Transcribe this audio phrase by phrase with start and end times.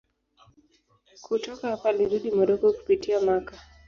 [1.23, 3.59] Kutoka hapa alirudi Moroko kupitia Makka.